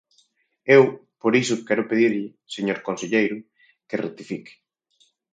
[0.75, 0.83] Eu,
[1.21, 3.37] por iso, quero pedirlle, señor conselleiro,
[3.87, 4.53] que rectifique.